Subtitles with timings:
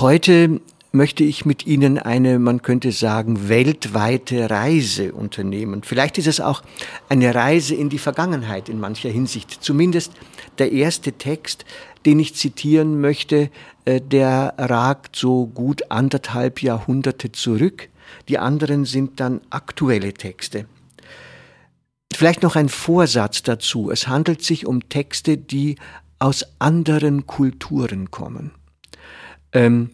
[0.00, 5.82] Heute möchte ich mit Ihnen eine, man könnte sagen, weltweite Reise unternehmen.
[5.82, 6.62] Vielleicht ist es auch
[7.10, 9.58] eine Reise in die Vergangenheit in mancher Hinsicht.
[9.62, 10.12] Zumindest
[10.58, 11.66] der erste Text,
[12.06, 13.50] den ich zitieren möchte,
[13.84, 17.90] äh, der ragt so gut anderthalb Jahrhunderte zurück.
[18.30, 20.64] Die anderen sind dann aktuelle Texte.
[22.10, 23.90] Vielleicht noch ein Vorsatz dazu.
[23.90, 25.76] Es handelt sich um Texte, die
[26.18, 28.52] aus anderen Kulturen kommen.
[29.52, 29.90] Ähm,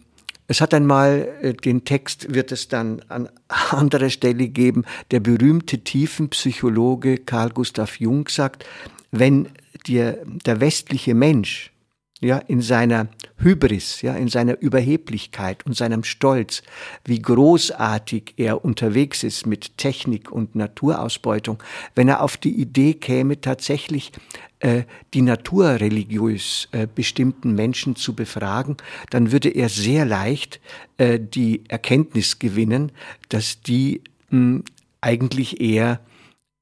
[0.47, 3.29] es hat einmal äh, den Text, wird es dann an
[3.69, 8.65] anderer Stelle geben, der berühmte Tiefenpsychologe Carl Gustav Jung sagt,
[9.11, 9.49] wenn
[9.85, 11.71] dir der westliche Mensch
[12.19, 16.63] ja, in seiner Hybris, ja, in seiner Überheblichkeit und seinem Stolz,
[17.05, 21.61] wie großartig er unterwegs ist mit Technik und Naturausbeutung,
[21.93, 24.11] wenn er auf die Idee käme, tatsächlich
[24.59, 28.77] äh, die Natur religiös äh, bestimmten Menschen zu befragen,
[29.11, 30.59] dann würde er sehr leicht
[30.97, 32.91] äh, die Erkenntnis gewinnen,
[33.29, 34.61] dass die mh,
[35.01, 35.99] eigentlich eher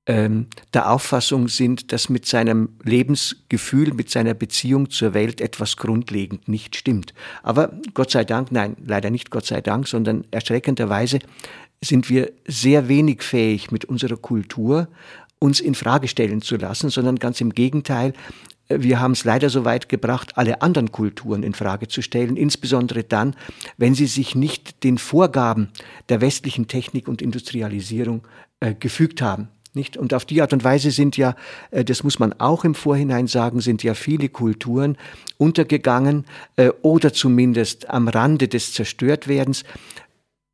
[0.07, 6.47] ähm, der Auffassung sind, dass mit seinem Lebensgefühl, mit seiner Beziehung zur Welt etwas grundlegend
[6.47, 7.13] nicht stimmt.
[7.41, 11.19] Aber Gott sei Dank, nein, leider nicht Gott sei Dank, sondern erschreckenderweise
[11.83, 14.87] sind wir sehr wenig fähig, mit unserer Kultur
[15.39, 18.13] uns in Frage stellen zu lassen, sondern ganz im Gegenteil,
[18.67, 23.03] wir haben es leider so weit gebracht, alle anderen Kulturen in Frage zu stellen, insbesondere
[23.03, 23.35] dann,
[23.77, 25.69] wenn sie sich nicht den Vorgaben
[26.09, 28.23] der westlichen Technik und Industrialisierung
[28.59, 29.49] äh, gefügt haben.
[29.75, 29.97] Nicht?
[29.97, 31.35] Und auf die Art und Weise sind ja,
[31.71, 34.97] äh, das muss man auch im Vorhinein sagen, sind ja viele Kulturen
[35.37, 36.25] untergegangen
[36.55, 39.63] äh, oder zumindest am Rande des Zerstörtwerdens.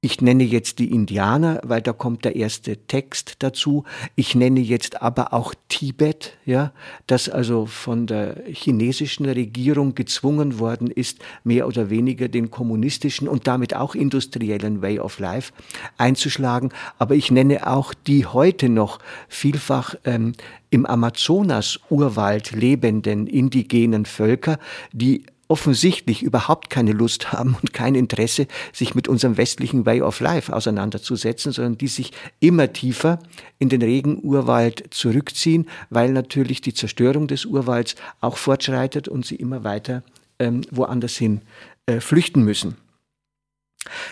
[0.03, 3.83] Ich nenne jetzt die Indianer, weil da kommt der erste Text dazu.
[4.15, 6.73] Ich nenne jetzt aber auch Tibet, ja,
[7.05, 13.45] das also von der chinesischen Regierung gezwungen worden ist, mehr oder weniger den kommunistischen und
[13.45, 15.53] damit auch industriellen Way of Life
[15.99, 16.71] einzuschlagen.
[16.97, 18.97] Aber ich nenne auch die heute noch
[19.29, 20.33] vielfach ähm,
[20.71, 24.57] im Amazonas-Urwald lebenden indigenen Völker,
[24.93, 30.21] die offensichtlich überhaupt keine Lust haben und kein Interesse, sich mit unserem westlichen Way of
[30.21, 33.19] Life auseinanderzusetzen, sondern die sich immer tiefer
[33.59, 39.65] in den Regenurwald zurückziehen, weil natürlich die Zerstörung des Urwalds auch fortschreitet und sie immer
[39.65, 40.03] weiter
[40.39, 41.41] ähm, woanders hin
[41.85, 42.77] äh, flüchten müssen.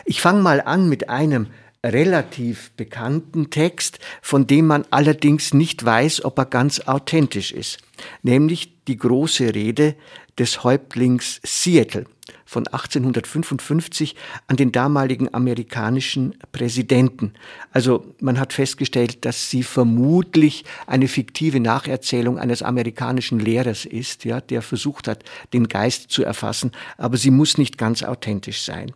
[0.03, 1.47] Ich fange mal an mit einem
[1.85, 7.77] relativ bekannten Text, von dem man allerdings nicht weiß, ob er ganz authentisch ist,
[8.23, 9.95] nämlich die große Rede
[10.39, 12.05] des Häuptlings Seattle
[12.45, 14.15] von 1855
[14.47, 17.33] an den damaligen amerikanischen Präsidenten.
[17.71, 24.41] Also man hat festgestellt, dass sie vermutlich eine fiktive Nacherzählung eines amerikanischen Lehrers ist, ja,
[24.41, 25.23] der versucht hat,
[25.53, 28.93] den Geist zu erfassen, aber sie muss nicht ganz authentisch sein.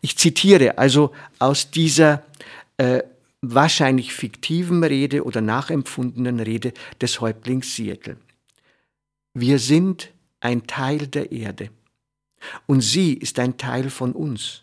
[0.00, 2.24] Ich zitiere also aus dieser
[2.78, 3.02] äh,
[3.42, 8.16] wahrscheinlich fiktiven Rede oder nachempfundenen Rede des Häuptlings Seattle.
[9.34, 10.10] Wir sind
[10.40, 11.70] ein Teil der Erde.
[12.66, 14.62] Und sie ist ein Teil von uns.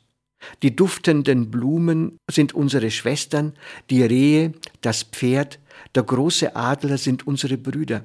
[0.61, 3.53] Die duftenden Blumen sind unsere Schwestern,
[3.89, 5.59] die Rehe, das Pferd,
[5.95, 8.03] der große Adler sind unsere Brüder.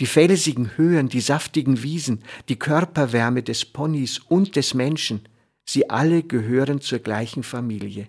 [0.00, 5.28] Die felsigen Höhen, die saftigen Wiesen, die Körperwärme des Ponys und des Menschen,
[5.66, 8.06] sie alle gehören zur gleichen Familie.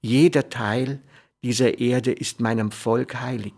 [0.00, 1.00] Jeder Teil
[1.42, 3.54] dieser Erde ist meinem Volk heilig.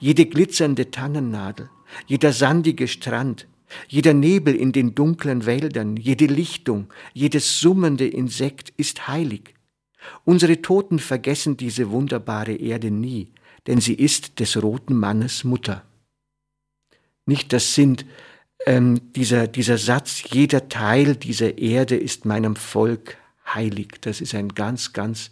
[0.00, 1.70] Jede glitzernde Tannennadel,
[2.06, 3.46] jeder sandige Strand,
[3.88, 9.54] jeder Nebel in den dunklen Wäldern, jede Lichtung, jedes summende Insekt ist heilig.
[10.24, 13.32] Unsere Toten vergessen diese wunderbare Erde nie,
[13.66, 15.84] denn sie ist des roten Mannes Mutter.
[17.26, 18.04] Nicht das sind
[18.66, 24.00] ähm, dieser, dieser Satz, jeder Teil dieser Erde ist meinem Volk heilig.
[24.00, 25.30] Das ist ein ganz, ganz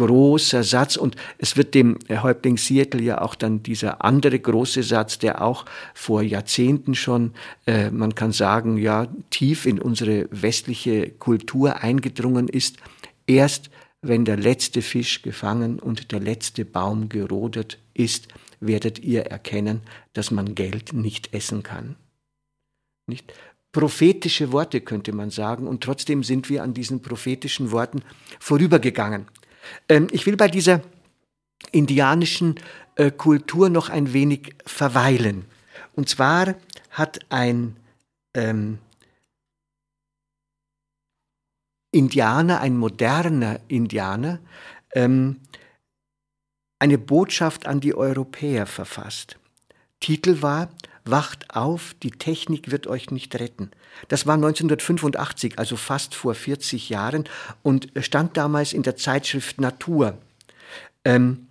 [0.00, 5.18] großer Satz und es wird dem Häuptling Seattle ja auch dann dieser andere große Satz,
[5.18, 7.32] der auch vor Jahrzehnten schon,
[7.66, 12.78] äh, man kann sagen, ja, tief in unsere westliche Kultur eingedrungen ist.
[13.26, 13.70] Erst
[14.00, 19.82] wenn der letzte Fisch gefangen und der letzte Baum gerodet ist, werdet ihr erkennen,
[20.14, 21.96] dass man Geld nicht essen kann.
[23.06, 23.34] Nicht?
[23.72, 28.02] Prophetische Worte könnte man sagen, und trotzdem sind wir an diesen prophetischen Worten
[28.40, 29.26] vorübergegangen.
[29.88, 30.82] Ähm, ich will bei dieser
[31.72, 32.56] indianischen
[32.96, 35.44] äh, Kultur noch ein wenig verweilen.
[35.94, 36.54] Und zwar
[36.90, 37.76] hat ein
[38.34, 38.78] ähm,
[41.92, 44.38] Indianer, ein moderner Indianer,
[44.94, 45.40] ähm,
[46.78, 49.38] eine Botschaft an die Europäer verfasst.
[50.00, 50.70] Titel war
[51.10, 53.70] Wacht auf, die Technik wird euch nicht retten.
[54.08, 57.24] Das war 1985, also fast vor 40 Jahren
[57.62, 60.18] und stand damals in der Zeitschrift Natur.
[61.04, 61.46] Ähm,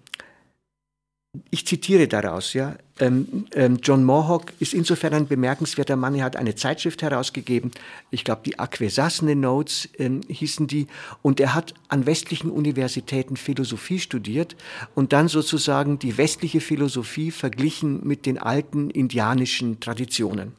[1.52, 2.76] ich zitiere daraus, ja.
[3.00, 6.16] Ähm, ähm, John Mohawk ist insofern ein bemerkenswerter Mann.
[6.16, 7.72] Er hat eine Zeitschrift herausgegeben.
[8.10, 10.88] Ich glaube, die Akwesasne Notes ähm, hießen die.
[11.22, 14.56] Und er hat an westlichen Universitäten Philosophie studiert
[14.96, 20.54] und dann sozusagen die westliche Philosophie verglichen mit den alten indianischen Traditionen.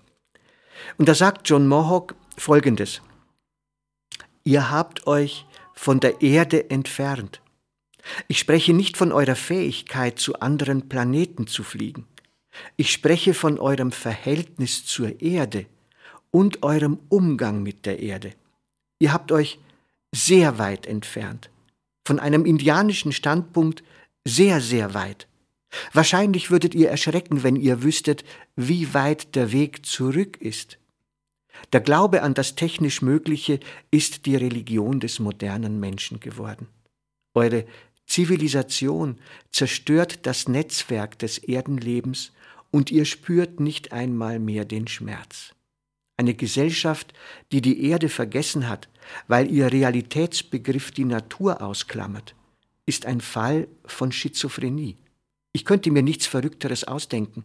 [0.99, 3.03] Und da sagt John Mohawk Folgendes.
[4.45, 7.41] Ihr habt euch von der Erde entfernt
[8.29, 12.07] ich spreche nicht von eurer Fähigkeit, zu anderen Planeten zu fliegen.
[12.77, 15.67] Ich spreche von eurem Verhältnis zur Erde
[16.31, 18.33] und eurem Umgang mit der Erde.
[18.99, 19.59] Ihr habt euch
[20.13, 21.51] sehr weit entfernt,
[22.05, 23.83] von einem indianischen Standpunkt
[24.25, 25.27] sehr, sehr weit.
[25.93, 28.25] Wahrscheinlich würdet ihr erschrecken, wenn ihr wüsstet,
[28.57, 30.79] wie weit der Weg zurück ist.
[31.73, 33.61] Der Glaube an das technisch Mögliche
[33.91, 36.67] ist die Religion des modernen Menschen geworden.
[37.35, 37.65] Eure
[38.11, 39.21] Zivilisation
[39.53, 42.33] zerstört das Netzwerk des Erdenlebens
[42.73, 45.55] und ihr spürt nicht einmal mehr den Schmerz.
[46.17, 47.15] Eine Gesellschaft,
[47.53, 48.89] die die Erde vergessen hat,
[49.29, 52.35] weil ihr Realitätsbegriff die Natur ausklammert,
[52.85, 54.97] ist ein Fall von Schizophrenie.
[55.53, 57.45] Ich könnte mir nichts Verrückteres ausdenken.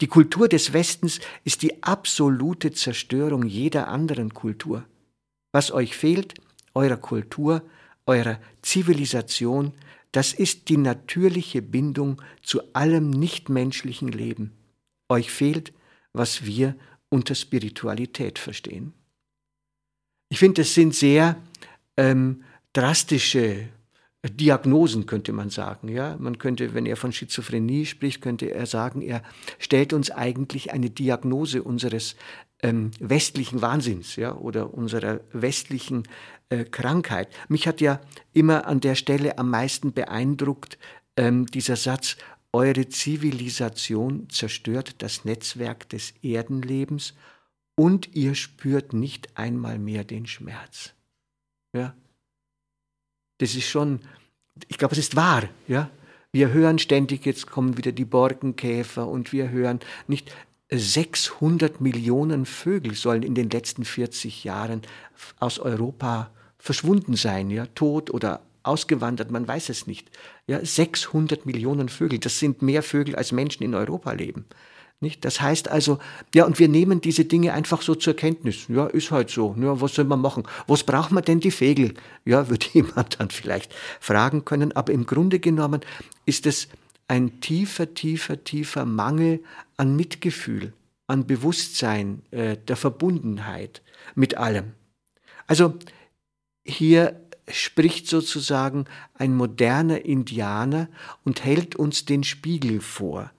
[0.00, 4.84] Die Kultur des Westens ist die absolute Zerstörung jeder anderen Kultur.
[5.50, 6.34] Was euch fehlt,
[6.74, 7.62] eurer Kultur,
[8.06, 9.72] eurer Zivilisation,
[10.16, 14.52] das ist die natürliche Bindung zu allem nichtmenschlichen Leben.
[15.10, 15.74] Euch fehlt,
[16.14, 16.74] was wir
[17.10, 18.94] unter Spiritualität verstehen.
[20.30, 21.36] Ich finde, es sind sehr
[21.98, 23.68] ähm, drastische
[24.26, 25.88] Diagnosen, könnte man sagen.
[25.88, 26.16] Ja?
[26.18, 29.22] Man könnte, wenn er von Schizophrenie spricht, könnte er sagen, er
[29.58, 32.16] stellt uns eigentlich eine Diagnose unseres
[32.62, 34.34] ähm, westlichen Wahnsinns ja?
[34.34, 36.04] oder unserer westlichen
[36.48, 37.28] äh, Krankheit.
[37.48, 38.00] Mich hat ja
[38.32, 40.78] immer an der Stelle am meisten beeindruckt
[41.16, 42.16] ähm, dieser Satz,
[42.52, 47.14] eure Zivilisation zerstört das Netzwerk des Erdenlebens
[47.74, 50.94] und ihr spürt nicht einmal mehr den Schmerz.
[51.74, 51.94] Ja?
[53.38, 54.00] Das ist schon,
[54.68, 55.48] ich glaube, es ist wahr.
[55.68, 55.90] Ja?
[56.32, 60.32] Wir hören ständig, jetzt kommen wieder die Borkenkäfer und wir hören nicht,
[60.70, 64.82] 600 Millionen Vögel sollen in den letzten 40 Jahren
[65.38, 66.30] aus Europa
[66.66, 70.10] verschwunden sein, ja, tot oder ausgewandert, man weiß es nicht.
[70.46, 74.44] Ja, 600 Millionen Vögel, das sind mehr Vögel als Menschen in Europa leben.
[74.98, 75.24] Nicht?
[75.24, 75.98] Das heißt also,
[76.34, 78.66] ja, und wir nehmen diese Dinge einfach so zur Kenntnis.
[78.68, 79.54] Ja, ist halt so.
[79.60, 80.44] Ja, was soll man machen?
[80.66, 81.94] Was braucht man denn die Vögel?
[82.24, 84.72] Ja, würde jemand dann vielleicht fragen können.
[84.72, 85.82] Aber im Grunde genommen
[86.24, 86.68] ist es
[87.08, 89.40] ein tiefer, tiefer, tiefer Mangel
[89.76, 90.72] an Mitgefühl,
[91.06, 93.82] an Bewusstsein äh, der Verbundenheit
[94.14, 94.72] mit allem.
[95.46, 95.74] Also
[96.66, 100.88] hier spricht sozusagen ein moderner Indianer
[101.24, 103.30] und hält uns den Spiegel vor.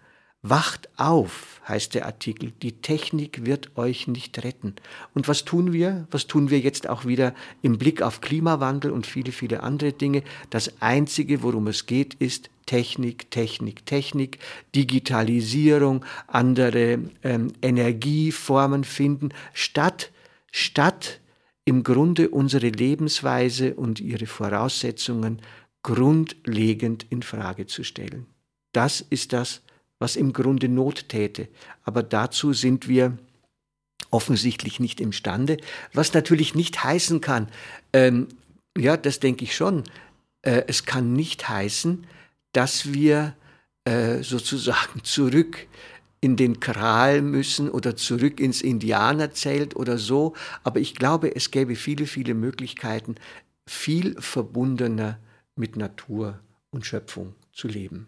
[0.43, 4.75] Wacht auf, heißt der Artikel, die Technik wird euch nicht retten.
[5.13, 6.07] Und was tun wir?
[6.12, 10.24] Was tun wir jetzt auch wieder im Blick auf Klimawandel und viele, viele andere Dinge?
[10.50, 14.39] Das Einzige, worum es geht, ist Technik, Technik, Technik,
[14.75, 20.12] Digitalisierung, andere ähm, Energieformen finden, statt,
[20.51, 21.19] statt
[21.67, 25.41] im Grunde unsere Lebensweise und ihre Voraussetzungen
[25.83, 28.25] grundlegend in Frage zu stellen.
[28.71, 29.63] Das ist das,
[30.00, 31.50] was im Grunde Not täte.
[31.83, 33.17] Aber dazu sind wir
[34.12, 35.57] offensichtlich nicht imstande,
[35.91, 37.50] was natürlich nicht heißen kann,
[37.91, 38.29] ähm,
[38.77, 39.83] ja, das denke ich schon,
[40.43, 42.07] äh, es kann nicht heißen,
[42.53, 43.36] dass wir
[43.83, 45.67] äh, sozusagen zurück
[46.19, 50.33] in den Kral müssen oder zurück ins Indianerzelt oder so.
[50.63, 53.15] Aber ich glaube, es gäbe viele, viele Möglichkeiten,
[53.67, 55.19] viel verbundener
[55.55, 56.39] mit Natur
[56.71, 58.07] und Schöpfung zu leben.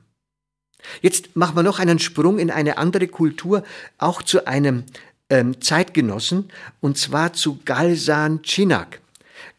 [1.02, 3.64] Jetzt machen wir noch einen Sprung in eine andere Kultur,
[3.98, 4.86] auch zu einem
[5.30, 6.50] ähm, Zeitgenossen,
[6.80, 9.02] und zwar zu Galsan Chinak.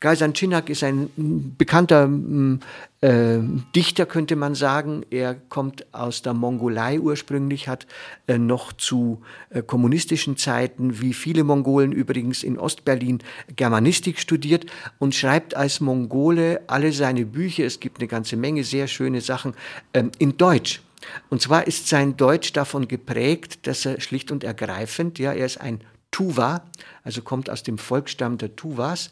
[0.01, 1.11] Gaisan Chinak ist ein
[1.59, 2.09] bekannter
[3.03, 3.39] äh,
[3.77, 5.05] Dichter, könnte man sagen.
[5.11, 7.87] Er kommt aus der Mongolei ursprünglich, hat
[8.27, 13.19] äh, noch zu äh, kommunistischen Zeiten, wie viele Mongolen übrigens in Ostberlin,
[13.57, 14.65] Germanistik studiert
[14.99, 19.53] und schreibt als Mongole alle seine Bücher, es gibt eine ganze Menge sehr schöne Sachen,
[19.93, 20.81] ähm, in Deutsch.
[21.29, 25.61] Und zwar ist sein Deutsch davon geprägt, dass er schlicht und ergreifend, ja, er ist
[25.61, 25.81] ein
[26.21, 26.67] Tuva,
[27.03, 29.11] also kommt aus dem Volksstamm der Tuvas,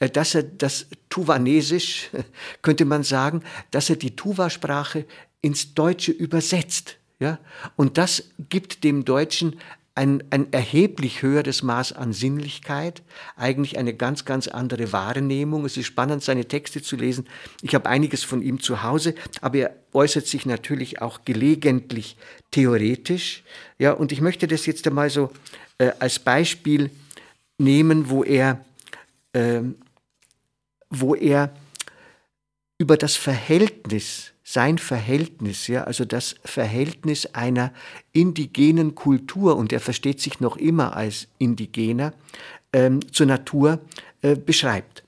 [0.00, 2.10] äh, dass er das Tuvanesisch,
[2.62, 5.06] könnte man sagen, dass er die Tuva-Sprache
[5.40, 6.96] ins Deutsche übersetzt.
[7.20, 7.38] Ja?
[7.76, 9.60] Und das gibt dem Deutschen
[9.98, 13.02] ein, ein erheblich höheres Maß an Sinnlichkeit,
[13.34, 15.64] eigentlich eine ganz, ganz andere Wahrnehmung.
[15.64, 17.26] Es ist spannend, seine Texte zu lesen.
[17.62, 22.16] Ich habe einiges von ihm zu Hause, aber er äußert sich natürlich auch gelegentlich
[22.52, 23.42] theoretisch.
[23.78, 25.32] Ja, und ich möchte das jetzt einmal so
[25.78, 26.90] äh, als Beispiel
[27.58, 28.64] nehmen, wo er,
[29.32, 29.62] äh,
[30.90, 31.52] wo er
[32.78, 37.70] über das Verhältnis sein Verhältnis, ja, also das Verhältnis einer
[38.12, 42.14] indigenen Kultur, und er versteht sich noch immer als Indigener,
[42.72, 43.78] ähm, zur Natur
[44.22, 45.04] äh, beschreibt.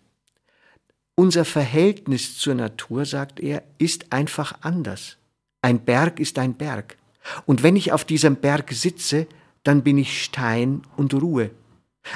[1.14, 5.16] Unser Verhältnis zur Natur, sagt er, ist einfach anders.
[5.62, 6.98] Ein Berg ist ein Berg.
[7.46, 9.26] Und wenn ich auf diesem Berg sitze,
[9.62, 11.50] dann bin ich Stein und Ruhe.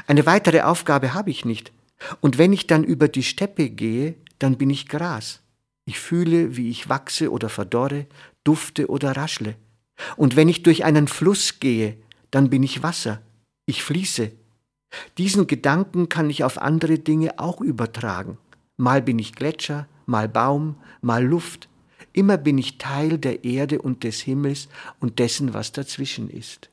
[0.06, 1.72] Eine weitere Aufgabe habe ich nicht.
[2.20, 5.40] Und wenn ich dann über die Steppe gehe, dann bin ich Gras.
[5.86, 8.06] Ich fühle, wie ich wachse oder verdorre,
[8.42, 9.56] dufte oder raschle.
[10.16, 11.98] Und wenn ich durch einen Fluss gehe,
[12.30, 13.22] dann bin ich Wasser.
[13.66, 14.32] Ich fließe.
[15.18, 18.38] Diesen Gedanken kann ich auf andere Dinge auch übertragen.
[18.76, 21.68] Mal bin ich Gletscher, mal Baum, mal Luft.
[22.12, 24.68] Immer bin ich Teil der Erde und des Himmels
[25.00, 26.70] und dessen, was dazwischen ist.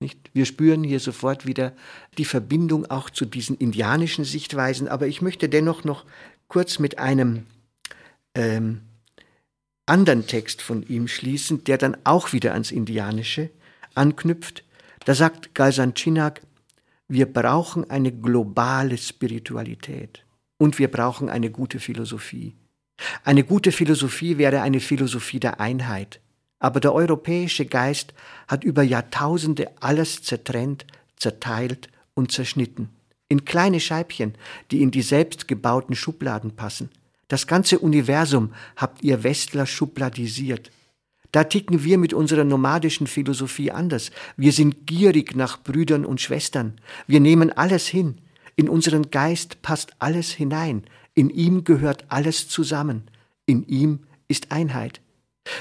[0.00, 0.30] Nicht?
[0.34, 1.72] Wir spüren hier sofort wieder
[2.18, 6.04] die Verbindung auch zu diesen indianischen Sichtweisen, aber ich möchte dennoch noch
[6.48, 7.46] kurz mit einem
[8.36, 8.82] ähm,
[9.86, 13.50] anderen Text von ihm schließen, der dann auch wieder ans Indianische
[13.94, 14.64] anknüpft.
[15.04, 16.42] Da sagt Galsan Chinak,
[17.08, 20.24] wir brauchen eine globale Spiritualität
[20.58, 22.56] und wir brauchen eine gute Philosophie.
[23.24, 26.20] Eine gute Philosophie wäre eine Philosophie der Einheit.
[26.58, 28.14] Aber der europäische Geist
[28.48, 32.88] hat über Jahrtausende alles zertrennt, zerteilt und zerschnitten.
[33.28, 34.34] In kleine Scheibchen,
[34.70, 36.90] die in die selbstgebauten Schubladen passen.
[37.28, 40.70] Das ganze Universum habt ihr Westler schubladisiert.
[41.32, 44.10] Da ticken wir mit unserer nomadischen Philosophie anders.
[44.36, 46.80] Wir sind gierig nach Brüdern und Schwestern.
[47.06, 48.18] Wir nehmen alles hin.
[48.54, 50.84] In unseren Geist passt alles hinein.
[51.14, 53.02] In ihm gehört alles zusammen.
[53.44, 55.00] In ihm ist Einheit.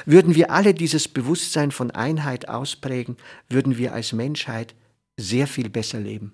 [0.06, 3.18] Würden wir alle dieses Bewusstsein von Einheit ausprägen,
[3.50, 4.76] würden wir als Menschheit
[5.18, 6.34] sehr viel besser leben.